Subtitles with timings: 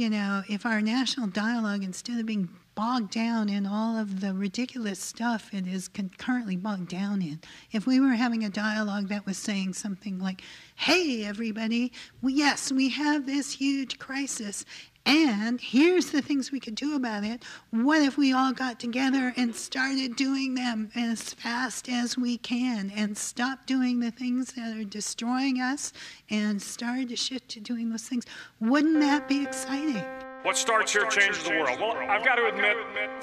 [0.00, 4.32] you know, if our national dialogue, instead of being bogged down in all of the
[4.32, 7.38] ridiculous stuff it is currently bogged down in.
[7.70, 10.40] If we were having a dialogue that was saying something like,
[10.76, 11.92] hey, everybody,
[12.22, 14.64] yes, we have this huge crisis,
[15.06, 17.42] and here's the things we could do about it.
[17.70, 22.92] What if we all got together and started doing them as fast as we can
[22.94, 25.92] and stop doing the things that are destroying us
[26.28, 28.24] and started to shift to doing those things?
[28.60, 30.04] Wouldn't that be exciting?
[30.42, 31.78] What starts here changes the world.
[31.78, 32.76] Well, I've got to admit,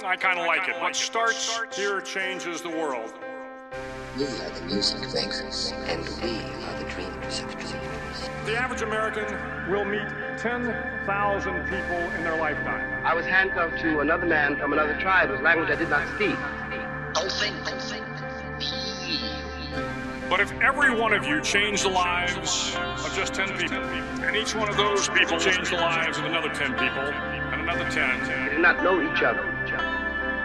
[0.03, 0.79] I kind of like it.
[0.79, 3.13] What starts here changes the world.
[4.17, 7.76] We are the music makers, and we are the dreamers of dreamers.
[8.47, 9.25] The average American
[9.69, 13.05] will meet 10,000 people in their lifetime.
[13.05, 16.37] I was handcuffed to another man from another tribe whose language I did not speak.
[17.13, 18.05] Don't think, don't think.
[20.29, 24.55] But if every one of you changed the lives of just 10 people, and each
[24.55, 28.49] one of those people changed the lives of another 10 people, and another 10, We
[28.51, 29.43] did not know each other.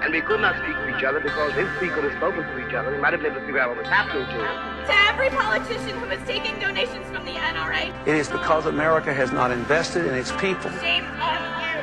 [0.02, 2.66] And we could not speak to each other because if we could have spoken to
[2.66, 4.71] each other, we might have been able to figure out what was happening to us.
[4.86, 9.30] To every politician who is taking donations from the NRA, It is because America has
[9.32, 10.70] not invested in its people.
[10.80, 11.78] shame on you.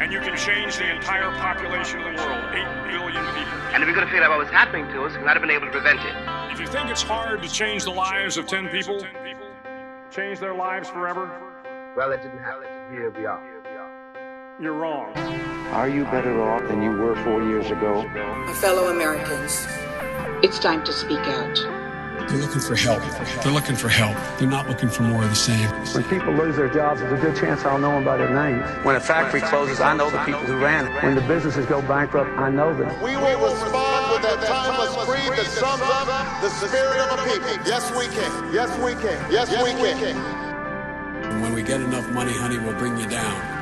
[0.00, 3.58] and you can change the entire population of the world, 8 billion people.
[3.74, 5.42] And if we could have figured out what was happening to us, we might have
[5.42, 6.14] been able to prevent it.
[6.52, 9.04] If you think it's hard to change the lives of 10 people,
[10.10, 11.28] change their lives forever,
[11.96, 12.66] Well, it didn't happen.
[12.92, 13.42] Here we are.
[14.60, 15.12] you're wrong.
[15.72, 18.06] Are you better off than you were four years ago?
[18.46, 19.66] My fellow Americans,
[20.42, 21.54] it's time to speak out.
[22.28, 23.02] They're looking for help.
[23.42, 24.16] They're looking for help.
[24.38, 25.68] They're not looking for more of the same.
[25.94, 28.64] When people lose their jobs, there's a good chance I'll know them by their names.
[28.84, 31.02] When a factory closes, I know the people who ran it.
[31.02, 32.88] When the businesses go bankrupt, I know them.
[33.02, 36.06] We will respond with that timeless creed that sums up
[36.40, 37.66] the spirit of a people.
[37.66, 38.54] Yes, we can.
[38.54, 39.32] Yes, we can.
[39.32, 40.16] Yes, we can.
[41.24, 43.58] And when we get enough money, honey, we'll bring you down.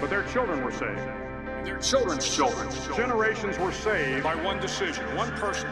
[0.00, 1.31] But their children were saved.
[1.64, 2.68] Their children's children.
[2.96, 5.70] Generations were saved by one decision, one person.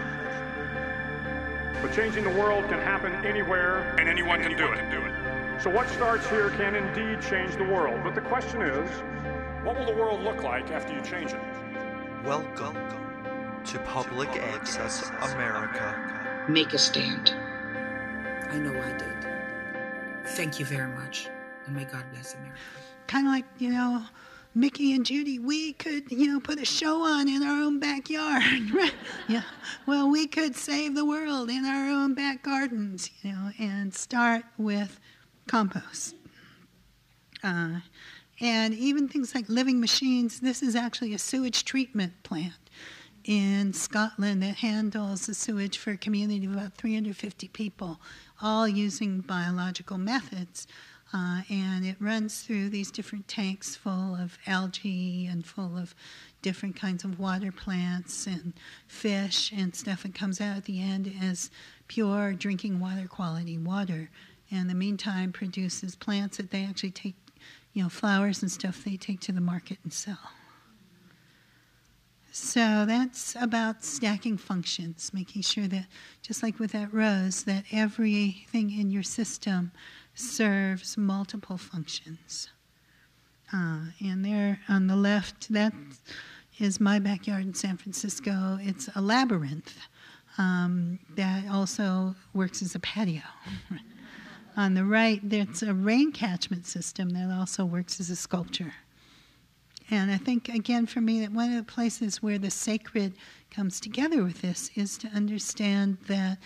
[1.82, 4.76] But changing the world can happen anywhere, and anyone can do it.
[4.76, 5.62] can do it.
[5.62, 8.00] So what starts here can indeed change the world.
[8.04, 8.88] But the question is,
[9.64, 11.40] what will the world look like after you change it?
[12.24, 12.76] Welcome
[13.64, 16.46] to Public Access America.
[16.48, 17.34] Make a stand.
[18.50, 20.26] I know I did.
[20.30, 21.28] Thank you very much,
[21.66, 22.58] and may God bless America.
[23.08, 24.04] kind of like you know
[24.54, 28.42] mickey and judy we could you know put a show on in our own backyard
[29.28, 29.42] yeah.
[29.86, 34.44] Well we could save the world in our own back gardens you know and start
[34.58, 34.98] with
[35.46, 36.14] compost.
[37.42, 37.80] Uh,
[38.40, 42.54] and even things like living machines this is actually a sewage treatment plant
[43.24, 48.00] in Scotland that handles the sewage for a community of about 350 people,
[48.40, 50.66] all using biological methods.
[51.12, 55.94] Uh, and it runs through these different tanks full of algae and full of
[56.40, 58.54] different kinds of water plants and
[58.86, 61.50] fish and stuff and comes out at the end as
[61.88, 64.08] pure drinking water quality water.
[64.50, 67.16] And in the meantime, produces plants that they actually take,
[67.72, 70.30] you know, flowers and stuff they take to the market and sell.
[72.32, 75.86] So that's about stacking functions, making sure that,
[76.22, 79.72] just like with that rose, that everything in your system
[80.20, 82.50] serves multiple functions.
[83.52, 85.72] Uh, and there on the left, that
[86.58, 88.58] is my backyard in San Francisco.
[88.60, 89.76] It's a labyrinth
[90.38, 93.22] um, that also works as a patio.
[94.56, 98.74] on the right, there's a rain catchment system that also works as a sculpture.
[99.90, 103.14] And I think, again, for me, that one of the places where the sacred
[103.50, 106.38] comes together with this is to understand that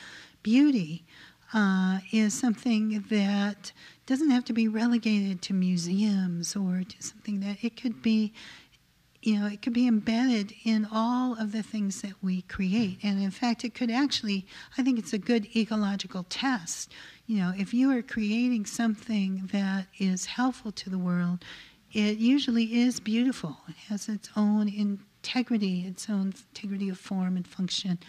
[0.43, 1.05] beauty
[1.55, 3.73] uh, is something that
[4.07, 8.33] doesn't have to be relegated to museums or to something that it could be,
[9.23, 12.99] you know, it could be embedded in all of the things that we create.
[13.05, 16.93] And in fact, it could actually, I think it's a good ecological test.
[17.27, 21.45] You know, if you are creating something that is helpful to the world,
[21.93, 23.59] it usually is beautiful.
[23.69, 28.01] It has its own integrity, its own integrity of form and function.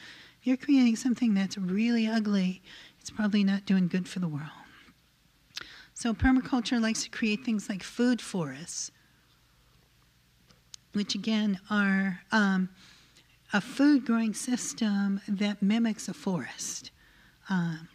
[0.41, 2.61] If you're creating something that's really ugly,
[3.05, 4.49] it's probably not doing good for the world.
[5.93, 8.89] So permaculture likes to create things like food forests,
[10.93, 12.67] which again are um,
[13.53, 16.89] a food growing system that mimics a forest.
[17.47, 17.89] Um,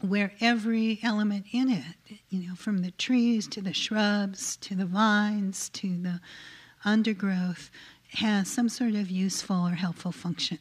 [0.00, 4.86] where every element in it, you know, from the trees to the shrubs to the
[4.86, 6.20] vines to the
[6.84, 7.70] undergrowth,
[8.14, 10.58] has some sort of useful or helpful function.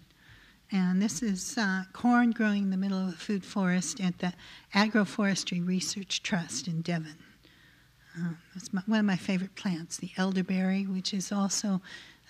[0.72, 4.34] And this is uh, corn growing in the middle of a food forest at the
[4.74, 7.18] Agroforestry Research Trust in Devon.
[8.56, 11.82] It's my, one of my favorite plants, the elderberry, which is also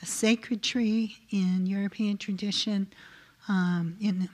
[0.02, 2.88] a sacred tree in European tradition.
[3.48, 4.30] Um, in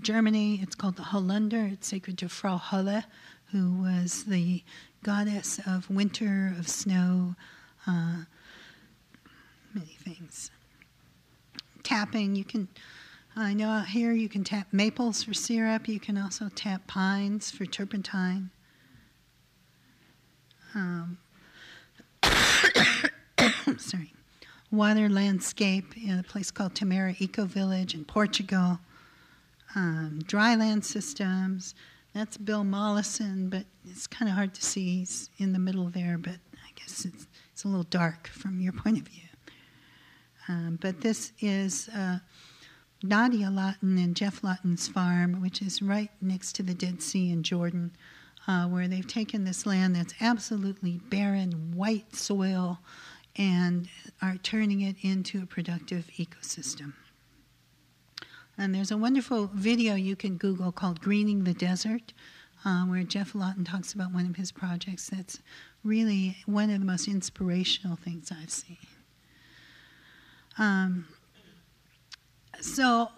[0.00, 1.72] Germany, it's called the Holunder.
[1.72, 3.02] It's sacred to Frau Holle,
[3.52, 4.62] who was the
[5.02, 7.34] goddess of winter, of snow,
[7.86, 8.24] uh,
[9.74, 10.50] many things.
[11.82, 12.68] Tapping, you can,
[13.36, 15.88] I know out here you can tap maples for syrup.
[15.88, 18.50] You can also tap pines for turpentine.
[20.74, 21.18] Um,
[23.78, 24.12] sorry.
[24.70, 28.78] Water landscape in a place called Tamera Eco Village in Portugal.
[29.74, 31.74] Um, dryland systems.
[32.14, 34.98] That's Bill Mollison, but it's kind of hard to see.
[34.98, 38.72] He's in the middle there, but I guess it's, it's a little dark from your
[38.84, 39.29] point of view.
[40.50, 42.18] Um, but this is uh,
[43.04, 47.44] Nadia Lawton and Geoff Lawton's farm, which is right next to the Dead Sea in
[47.44, 47.92] Jordan,
[48.48, 52.80] uh, where they've taken this land that's absolutely barren, white soil,
[53.36, 53.88] and
[54.20, 56.94] are turning it into a productive ecosystem.
[58.58, 62.12] And there's a wonderful video you can Google called Greening the Desert,
[62.64, 65.38] uh, where Geoff Lawton talks about one of his projects that's
[65.84, 68.78] really one of the most inspirational things I've seen.
[70.60, 71.06] Um,
[72.60, 73.08] so,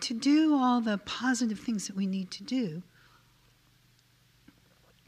[0.00, 2.84] to do all the positive things that we need to do,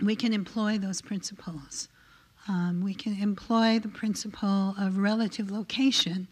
[0.00, 1.88] we can employ those principles.
[2.49, 6.27] Um, we can employ the principle of relative location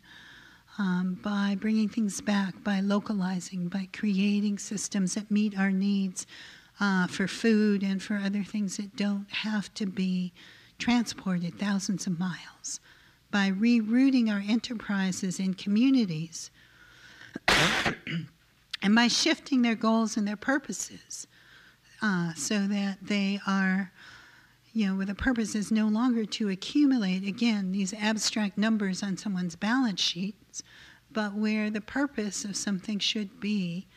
[0.79, 6.27] um, by bringing things back, by localizing, by creating systems that meet our needs
[6.81, 10.33] uh, for food and for other things that don't have to be
[10.77, 12.81] transported thousands of miles
[13.31, 16.51] by rerouting our enterprises in communities.
[18.81, 21.27] And by shifting their goals and their purposes
[22.01, 23.91] uh, so that they are,
[24.73, 29.17] you know, where the purpose is no longer to accumulate, again, these abstract numbers on
[29.17, 30.63] someone's balance sheets,
[31.11, 33.89] but where the purpose of something should be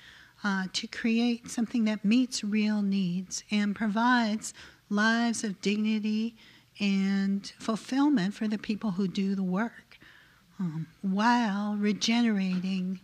[0.44, 4.54] uh, to create something that meets real needs and provides
[4.89, 6.36] lives of dignity
[6.81, 10.00] and fulfillment for the people who do the work
[10.60, 13.00] um, while regenerating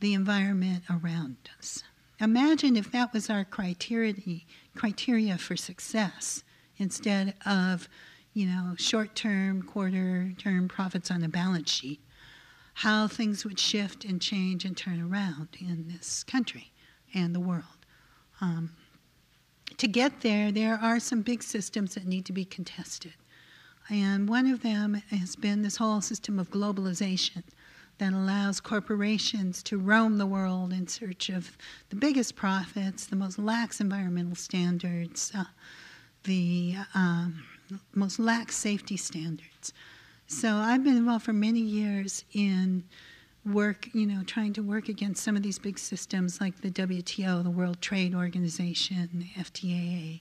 [0.00, 1.82] the environment around us.
[2.20, 6.44] Imagine if that was our criteria, for success
[6.78, 7.88] instead of,
[8.34, 12.00] you know, short-term, quarter-term profits on a balance sheet.
[12.74, 16.72] How things would shift and change and turn around in this country
[17.14, 17.64] and the world.
[18.42, 18.72] Um,
[19.76, 23.14] to get there, there are some big systems that need to be contested.
[23.88, 27.42] And one of them has been this whole system of globalization
[27.98, 31.56] that allows corporations to roam the world in search of
[31.88, 35.44] the biggest profits, the most lax environmental standards, uh,
[36.24, 37.42] the um,
[37.94, 39.72] most lax safety standards.
[40.26, 42.84] So I've been involved for many years in
[43.46, 47.42] work, you know, trying to work against some of these big systems like the WTO,
[47.42, 50.20] the World Trade Organization, the FTAA.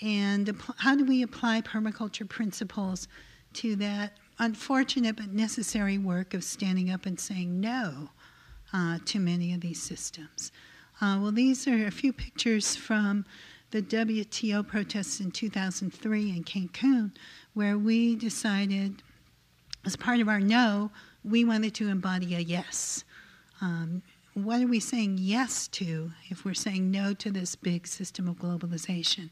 [0.00, 3.08] And how do we apply permaculture principles
[3.54, 8.10] to that unfortunate but necessary work of standing up and saying no
[8.72, 10.52] uh, to many of these systems?
[11.00, 13.24] Uh, well, these are a few pictures from
[13.72, 17.10] the WTO protests in 2003 in Cancun,
[17.54, 19.02] where we decided,
[19.84, 20.90] as part of our no,
[21.24, 23.04] we wanted to embody a yes.
[23.60, 24.02] Um,
[24.34, 28.36] what are we saying yes to if we're saying no to this big system of
[28.36, 29.30] globalization?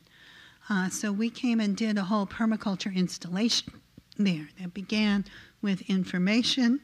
[0.69, 3.81] Uh, so we came and did a whole permaculture installation
[4.17, 5.25] there that began
[5.63, 6.81] with information.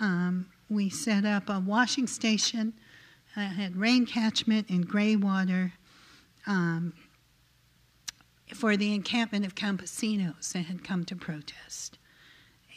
[0.00, 2.72] Um, we set up a washing station
[3.36, 5.74] that had rain catchment and gray water
[6.46, 6.94] um,
[8.54, 11.98] for the encampment of campesinos that had come to protest.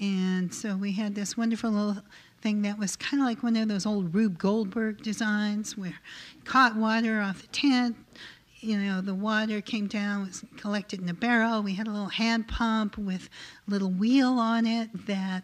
[0.02, 2.02] And so we had this wonderful little
[2.42, 6.00] thing that was kind of like one of those old Rube Goldberg designs where
[6.44, 7.96] caught water off the tent.
[8.62, 11.62] You know, the water came down, was collected in a barrel.
[11.62, 13.30] We had a little hand pump with
[13.68, 15.44] a little wheel on it that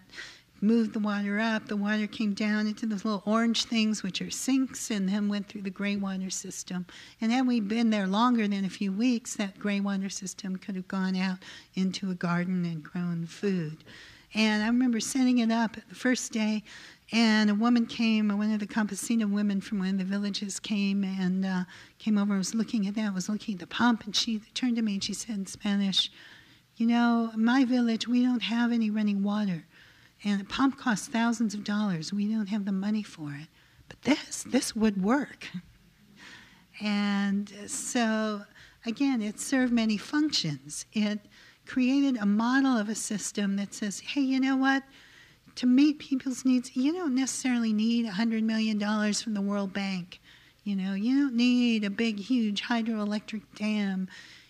[0.59, 1.67] moved the water up.
[1.67, 5.47] The water came down into those little orange things, which are sinks, and then went
[5.47, 6.87] through the gray water system.
[7.21, 10.75] And had we been there longer than a few weeks, that gray water system could
[10.75, 11.37] have gone out
[11.75, 13.83] into a garden and grown food.
[14.33, 16.63] And I remember setting it up the first day,
[17.11, 21.03] and a woman came, one of the Campesina women from one of the villages came
[21.03, 21.63] and uh,
[21.97, 24.75] came over and was looking at that, was looking at the pump, and she turned
[24.75, 26.11] to me and she said in Spanish,
[26.75, 29.65] You know, my village, we don't have any running water,
[30.23, 32.11] and the pump costs thousands of dollars.
[32.11, 33.47] We don't have the money for it.
[33.87, 35.47] but this, this would work.
[36.79, 38.43] And so,
[38.85, 40.85] again, it served many functions.
[40.93, 41.19] It
[41.67, 44.83] created a model of a system that says, hey, you know what?
[45.55, 48.79] To meet people's needs, you don't necessarily need $100 million
[49.13, 50.19] from the World Bank.
[50.63, 54.07] You know, you don't need a big, huge hydroelectric dam.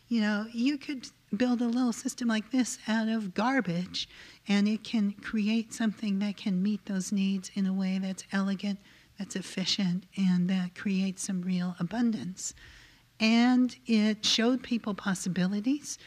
[0.07, 4.07] You know, you could build a little system like this out of garbage
[4.47, 8.79] and it can create something that can meet those needs in a way that's elegant,
[9.19, 12.53] that's efficient, and that creates some real abundance.
[13.19, 15.97] And it showed people possibilities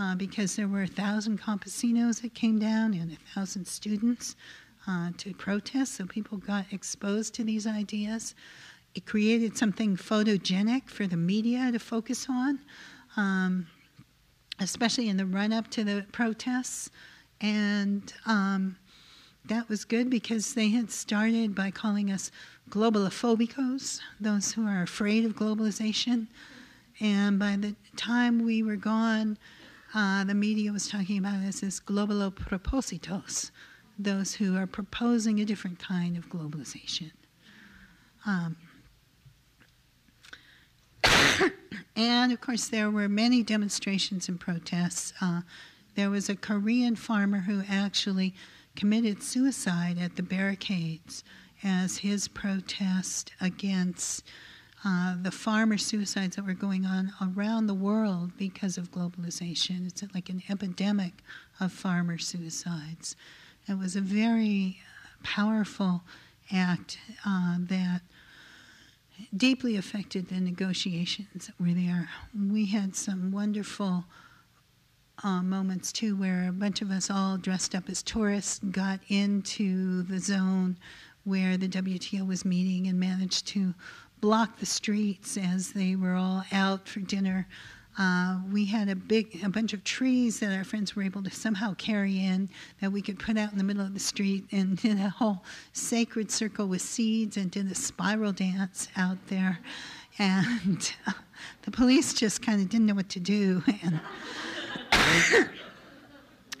[0.00, 4.34] uh, because there were a thousand campesinos that came down and a thousand students
[4.88, 8.34] uh, to protest, so people got exposed to these ideas.
[8.94, 12.60] It created something photogenic for the media to focus on.
[13.16, 13.66] Um,
[14.60, 16.90] especially in the run up to the protests.
[17.40, 18.76] And um,
[19.46, 22.30] that was good because they had started by calling us
[22.68, 26.28] globalophobicos, those who are afraid of globalization.
[27.00, 29.38] And by the time we were gone,
[29.94, 33.50] uh, the media was talking about this as globalopropositos,
[33.98, 37.10] those who are proposing a different kind of globalization.
[38.26, 38.56] Um,
[41.96, 45.12] and of course, there were many demonstrations and protests.
[45.20, 45.42] Uh,
[45.96, 48.34] there was a Korean farmer who actually
[48.76, 51.24] committed suicide at the barricades
[51.62, 54.22] as his protest against
[54.84, 59.86] uh, the farmer suicides that were going on around the world because of globalization.
[59.86, 61.22] It's like an epidemic
[61.58, 63.14] of farmer suicides.
[63.68, 64.78] It was a very
[65.22, 66.02] powerful
[66.50, 68.00] act uh, that
[69.36, 72.08] deeply affected the negotiations that were there.
[72.34, 74.04] We had some wonderful
[75.22, 80.02] uh, moments too where a bunch of us all dressed up as tourists got into
[80.04, 80.78] the zone
[81.24, 83.74] where the WTO was meeting and managed to
[84.20, 87.46] block the streets as they were all out for dinner
[87.98, 91.30] uh, we had a big, a bunch of trees that our friends were able to
[91.30, 92.48] somehow carry in
[92.80, 95.42] that we could put out in the middle of the street and did a whole
[95.72, 99.58] sacred circle with seeds and did a spiral dance out there.
[100.18, 101.12] And uh,
[101.62, 103.62] the police just kind of didn't know what to do.
[103.82, 104.00] And,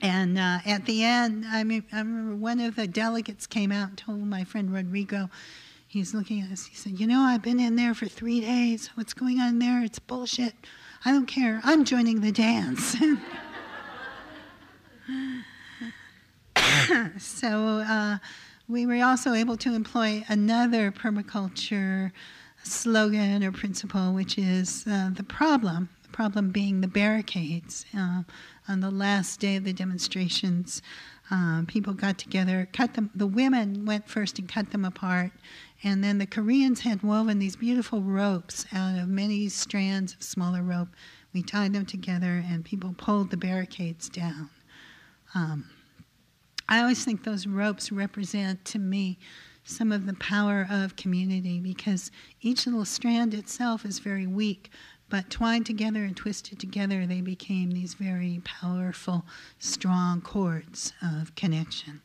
[0.02, 3.88] and uh, at the end, I mean, I remember one of the delegates came out
[3.88, 5.30] and told my friend Rodrigo,
[5.90, 8.90] he's looking at us, he said, You know, I've been in there for three days.
[8.94, 9.82] What's going on there?
[9.82, 10.54] It's bullshit.
[11.04, 11.60] I don't care.
[11.64, 12.96] I'm joining the dance.
[17.18, 18.18] so uh,
[18.68, 22.12] we were also able to employ another permaculture
[22.62, 25.88] slogan or principle, which is uh, the problem.
[26.04, 27.84] The problem being the barricades.
[27.96, 28.22] Uh,
[28.68, 30.82] on the last day of the demonstrations,
[31.30, 33.10] uh, people got together, cut them.
[33.14, 35.32] The women went first and cut them apart,
[35.82, 40.62] and then the Koreans had woven these beautiful ropes out of many strands of smaller
[40.62, 40.88] rope.
[41.32, 44.50] We tied them together, and people pulled the barricades down.
[45.34, 45.70] Um,
[46.68, 49.18] I always think those ropes represent to me
[49.64, 52.10] some of the power of community because
[52.40, 54.70] each little strand itself is very weak,
[55.08, 59.24] but twined together and twisted together, they became these very powerful,
[59.58, 62.02] strong cords of connection.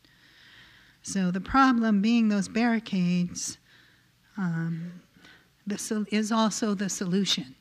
[1.01, 3.59] So the problem being those barricades
[4.37, 4.91] um,
[5.67, 7.55] the, is also the solution.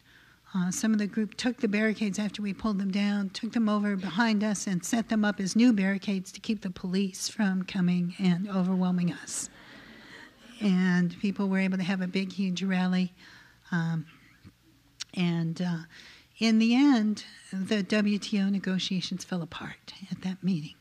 [0.56, 3.68] Uh, some of the group took the barricades after we pulled them down, took them
[3.68, 7.64] over behind us, and set them up as new barricades to keep the police from
[7.64, 9.50] coming and overwhelming us.
[10.60, 13.12] And people were able to have a big, huge rally.
[13.72, 14.06] Um,
[15.14, 15.78] and uh,
[16.38, 20.74] in the end, the WTO negotiations fell apart at that meeting.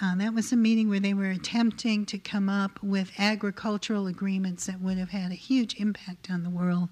[0.00, 4.66] Uh, that was a meeting where they were attempting to come up with agricultural agreements
[4.66, 6.88] that would have had a huge impact on the world.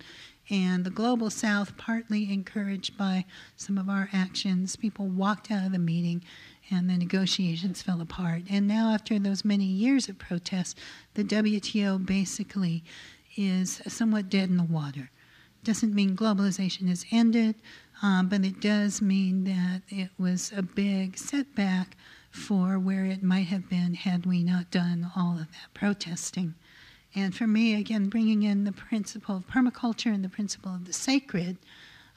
[0.49, 3.25] And the global south, partly encouraged by
[3.57, 6.23] some of our actions, people walked out of the meeting
[6.71, 8.43] and the negotiations fell apart.
[8.49, 10.77] And now, after those many years of protests,
[11.15, 12.85] the WTO basically
[13.37, 15.11] is somewhat dead in the water.
[15.65, 17.57] Doesn't mean globalization has ended,
[18.01, 21.97] um, but it does mean that it was a big setback
[22.33, 26.55] for where it might have been had we not done all of that protesting.
[27.15, 30.95] And for me, again, bringing in the principle of permaculture and the principle of the
[30.95, 31.59] sacred,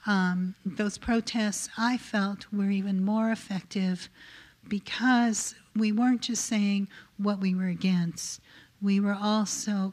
[0.06, 4.08] um, those protests I felt were even more effective
[4.66, 8.40] because we weren't just saying what we were against,
[8.80, 9.92] we were also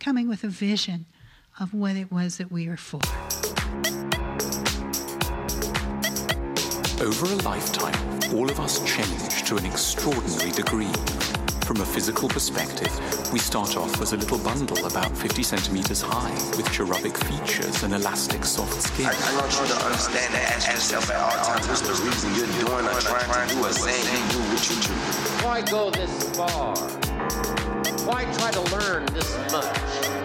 [0.00, 1.06] coming with a vision
[1.60, 3.00] of what it was that we were for.
[7.00, 7.94] Over a lifetime,
[8.36, 10.92] all of us change to an extraordinary degree.
[11.64, 12.90] From a physical perspective,
[13.32, 17.94] we start off as a little bundle about 50 centimeters high with cherubic features and
[17.94, 19.06] elastic soft skin.
[19.06, 22.34] I, I want you to understand and ask yourself at all times what's the reason
[22.34, 24.94] you're doing or trying to do or saying you do what you do.
[25.46, 26.74] Why go this far?
[28.08, 30.18] Why try to learn this much?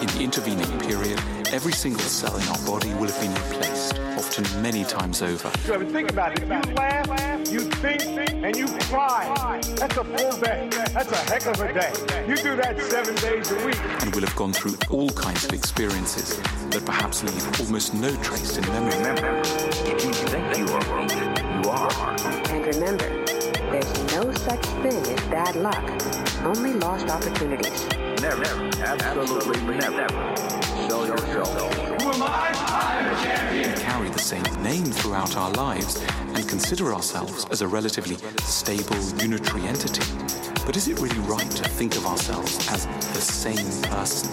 [0.00, 1.18] In the intervening period,
[1.52, 5.50] every single cell in our body will have been replaced, often many times over.
[5.64, 6.42] So think about it.
[6.42, 10.68] You laugh, you think, and you cry, that's a full day.
[10.70, 11.92] That's a heck of a day.
[12.28, 13.80] You do that seven days a week.
[14.00, 16.36] And will have gone through all kinds of experiences
[16.70, 18.96] that perhaps leave almost no trace in memory.
[18.98, 21.90] Remember, if you think you are wounded, you are.
[22.52, 23.24] And remember,
[23.72, 25.82] there's no such thing as bad luck,
[26.44, 27.88] only lost opportunities.
[28.22, 28.44] Never,
[28.84, 30.06] absolutely never.
[30.86, 31.91] Sell yourself.
[34.32, 36.02] Carry same name throughout our lives
[36.34, 40.02] and consider ourselves as a relatively stable, unitary entity.
[40.64, 44.30] But is it really right to think of ourselves as the same person?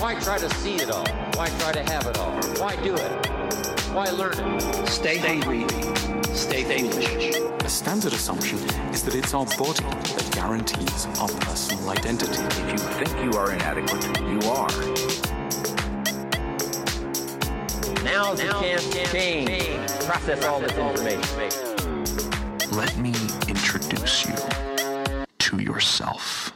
[0.00, 1.06] Why try to see it all?
[1.34, 2.32] Why try to have it all?
[2.58, 3.26] Why do it?
[3.92, 4.88] Why learn it?
[4.88, 5.66] Stay hungry.
[6.34, 7.36] Stay foolish.
[7.64, 8.58] A standard assumption
[8.90, 12.32] is that it's our body that guarantees our personal identity.
[12.32, 15.25] If you think you are inadequate, you are.
[18.16, 19.90] Now's the chance to change.
[20.06, 22.70] Process all this information.
[22.74, 23.12] Let me
[23.46, 24.34] introduce you
[25.40, 26.50] to yourself.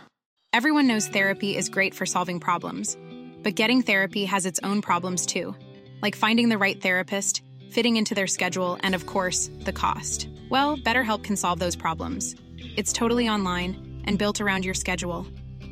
[0.55, 2.97] Everyone knows therapy is great for solving problems,
[3.43, 5.55] but getting therapy has its own problems too,
[6.01, 10.31] like finding the right therapist, fitting into their schedule, and of course, the cost.
[10.49, 12.37] Well, BetterHelp can solve those problems.
[12.79, 15.27] It's totally online and built around your schedule.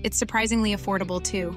[0.05, 1.57] It's surprisingly affordable too.